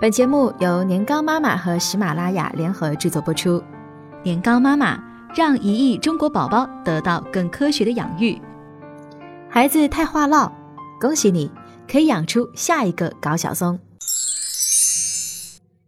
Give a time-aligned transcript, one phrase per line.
[0.00, 3.60] 本节目由年糕妈妈和喜马拉雅联合制作播出。
[4.22, 4.96] 年糕妈妈
[5.34, 8.40] 让一亿中国宝宝得到更科学的养育。
[9.50, 10.52] 孩子太话唠，
[11.00, 11.50] 恭喜你
[11.90, 13.76] 可以养出下一个高晓松。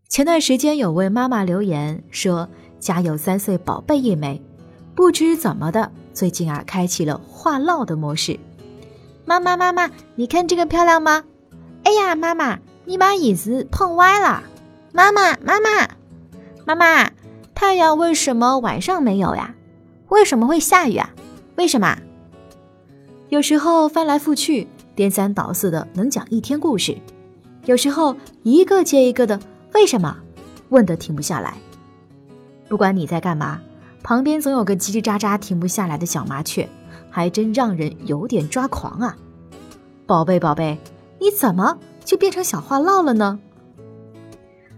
[0.09, 2.49] 前段时间有位妈妈留言说，
[2.81, 4.43] 家有三岁宝贝一枚，
[4.97, 8.41] 不知怎么的，最近啊开启了话唠的模式。
[9.25, 11.23] 妈妈妈妈，你看这个漂亮吗？
[11.85, 12.59] 哎呀，妈妈。
[12.91, 14.43] 你把椅子碰歪了，
[14.93, 15.89] 妈妈，妈妈，
[16.65, 17.13] 妈妈，
[17.55, 19.55] 太阳为什么晚上没有呀？
[20.09, 21.15] 为什么会下雨啊？
[21.55, 21.97] 为什么？
[23.29, 24.67] 有时候翻来覆去，
[24.97, 26.97] 颠三倒四的能讲一天故事；
[27.65, 29.39] 有时候一个接一个的
[29.73, 30.17] 为什么
[30.71, 31.55] 问的停不下来。
[32.69, 33.61] 不管你在干嘛，
[34.03, 36.69] 旁边总有个叽叽喳喳停不下来的小麻雀，
[37.09, 39.17] 还真让人有点抓狂啊！
[40.07, 40.77] 宝贝，宝贝，
[41.21, 41.79] 你怎么？
[42.05, 43.39] 就变成小话唠了呢。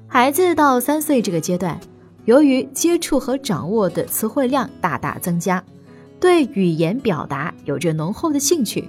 [0.07, 1.81] 孩子到三岁这个阶段，
[2.27, 5.65] 由于接触和掌握的词汇量大大增加，
[6.21, 8.89] 对语言表达有着浓厚的兴趣。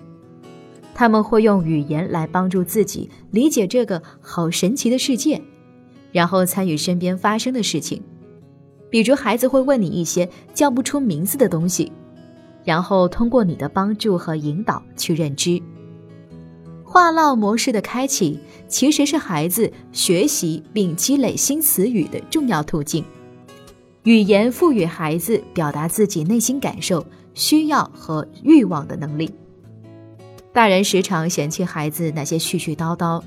[0.93, 5.41] 他们会用语言来帮助自己理解这个好神奇的世界，
[6.11, 8.03] 然后参与身边发生的事情。
[8.91, 11.91] 比如，孩子会问你一些叫不出名字的东西，
[12.63, 15.59] 然后通过你的帮助和引导去认知。
[16.93, 23.03] 话唠模式的开启，其实是孩子学习并积累新词语的重要途径。
[24.03, 29.33] 语言赋予孩子表达自己内心感受、需要和欲望的能力。
[30.51, 33.19] 大人时常嫌弃孩子那些絮絮叨叨，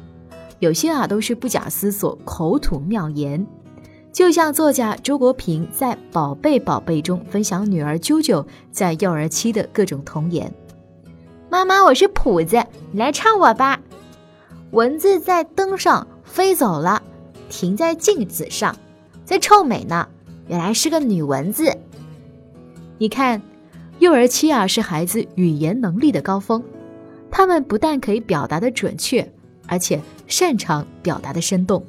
[0.61, 3.45] 有些啊都是不假思索、口吐妙言。
[4.12, 10.55] 就像作家周国平在《宝贝宝贝》中分享女儿啾啾在幼儿期的各种童言。
[11.48, 13.80] 妈妈，我是谱子，你来唱我吧。
[14.72, 17.00] 蚊子在灯上飞走了，
[17.48, 18.77] 停在镜子上，
[19.25, 20.08] 在臭美呢。
[20.48, 21.77] 原来是个女蚊子。
[22.98, 23.41] 你看，
[24.01, 26.62] 幼儿期啊是孩子语言能力的高峰，
[27.30, 29.33] 他们不但可以表达的准确，
[29.67, 31.84] 而且擅长表达的生动。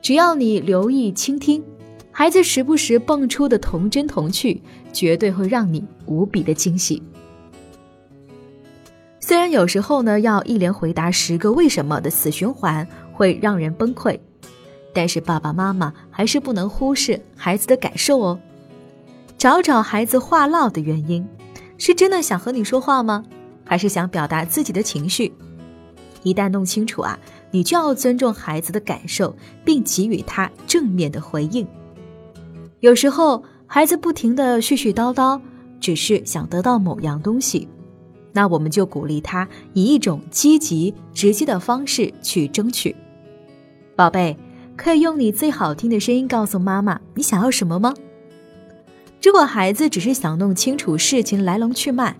[0.00, 1.62] 只要你留意倾听，
[2.10, 7.02] 孩子时不时蹦出的童真童趣，绝对会让你无比的惊喜。
[9.26, 14.20] 虽然有时候呢，要一连回答十个为什么的死循环会让人崩溃，
[14.92, 18.38] 但是爸爸妈妈还是不能忽视孩子的感受哦。
[19.38, 21.26] 找找孩子话唠的原因，
[21.78, 23.24] 是真的想和你说话吗？
[23.64, 25.32] 还是想表达自己的情绪？
[26.22, 27.18] 一旦弄清楚啊，
[27.50, 29.34] 你就要尊重孩子的感受，
[29.64, 31.66] 并给予他正面的回应。
[32.80, 35.40] 有时候孩子不停的絮絮叨叨，
[35.80, 37.66] 只是想得到某样东西。
[38.34, 42.94] 那我们就鼓励他以一种积极、直接的方式去争取。
[43.96, 44.36] 宝贝，
[44.76, 47.94] 可以用你最好听的声音告诉妈妈你想要什么吗？
[49.22, 52.16] 如果孩子只是想弄清楚事情来龙去脉，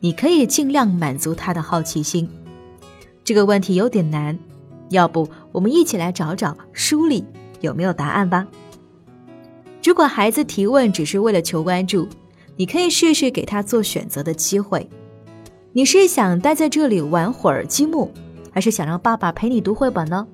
[0.00, 2.28] 你可以尽量满足他的好奇心。
[3.24, 4.38] 这个问题有点难，
[4.90, 7.24] 要不我们一起来找找书里
[7.62, 8.46] 有没有答案吧。
[9.82, 12.06] 如果孩子提问只是为了求关注，
[12.56, 14.88] 你可以试试给他做选择的机会。
[15.76, 18.08] 你是想待在这里玩会儿积木，
[18.52, 20.24] 还是想让爸爸陪你读绘本呢？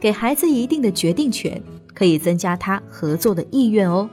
[0.00, 4.08] 给孩子一定的决定权，可以增加他合作的意愿哦。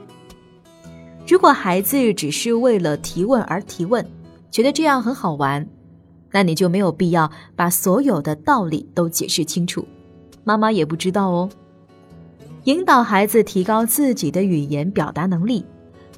[1.26, 4.06] 如果孩子只是为了提问而提问，
[4.50, 5.66] 觉得这样很好玩，
[6.30, 9.88] 那你就没有必要把所有的道理都解释清楚，
[10.44, 11.48] 妈妈也不知道哦。
[12.64, 15.64] 引导孩子提高自己的语言表达能力，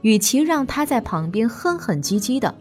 [0.03, 2.53] 与其让他在旁边哼哼唧唧的。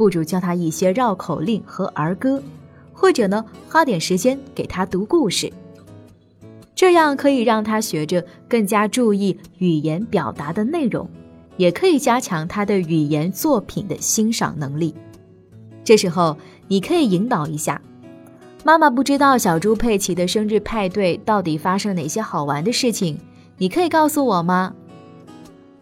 [0.00, 2.42] 不如教他一些绕口令和儿歌，
[2.90, 5.52] 或者呢，花点时间给他读故事，
[6.74, 11.06] 这样可以让他学着更加注意语言表达的内容，
[11.58, 14.94] 也可以加强他的语言作品的欣赏能力。
[15.84, 16.38] 这时候，
[16.68, 17.82] 你可以引导一下
[18.64, 23.18] 妈妈，不知道小猪佩奇的生日派对到底发生哪些好玩的事情，
[23.58, 24.74] 你可以告诉我吗？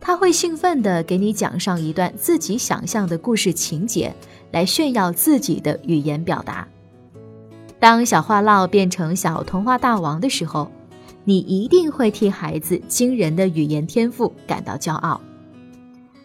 [0.01, 4.15] 他会兴奋地给你讲上一段自己想象的故事情节，
[4.53, 6.67] 来炫耀自己的语言表达。
[7.79, 10.71] 当小话唠变成小童话大王的时候，
[11.25, 15.21] 你一定会替孩子惊人的语言天赋感到骄傲。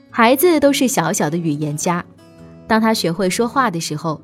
[0.10, 2.06] 孩子都是小小的语言家，
[2.68, 4.22] 当他学会说话的时候，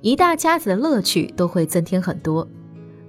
[0.00, 2.46] 一大家子的乐趣都会增添很多。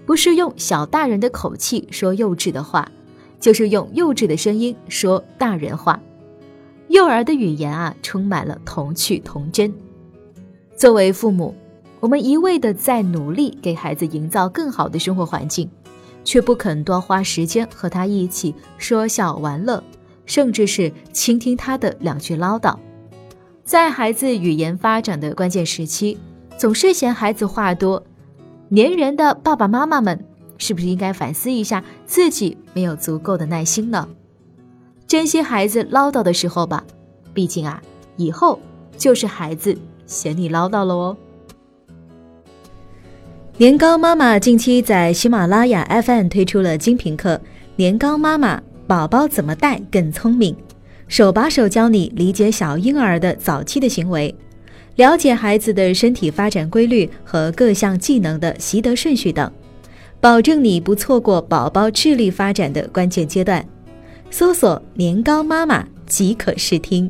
[0.06, 2.90] 不是用小大人的口气说幼稚的话。
[3.40, 6.02] 就是用幼稚的声音说大人话，
[6.88, 9.74] 幼儿的语言啊，充满了童趣童真。
[10.76, 11.56] 作为父母，
[12.00, 15.70] 我们一味的在努力给孩子营造更好的生活环境，
[16.24, 19.84] 却不肯多花时间和他一起说笑玩乐，
[20.26, 22.76] 甚至是倾听他的两句唠叨。
[23.64, 26.18] 在孩子语言发展的关键时期，
[26.58, 28.04] 总是嫌孩子话多，
[28.70, 30.26] 粘人的爸爸妈妈们，
[30.58, 34.08] 是不是应该反思一下自己没有足够的耐心呢？
[35.08, 36.84] 珍惜孩子唠叨的时候吧，
[37.34, 37.82] 毕竟啊，
[38.18, 38.60] 以后
[38.98, 41.18] 就是孩子嫌你唠叨了哦。
[43.58, 47.36] 年糕妈妈近期在喜马拉雅 FM 推出了精品课
[47.76, 50.54] 《年糕妈妈宝宝怎么带更聪明》，
[51.08, 54.36] 手把手教你理解小婴儿的早期的行为，
[54.98, 59.52] 了解孩子的身体发展规律和各项技能的习得顺序等，
[60.20, 63.66] 保证你不错过宝宝智力发展的关键阶段。
[64.30, 67.10] 搜索“年糕妈妈”即可试听。